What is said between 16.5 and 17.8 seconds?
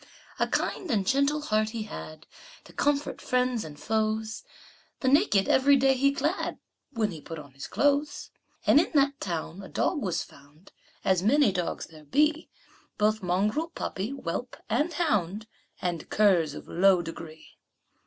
of low degree.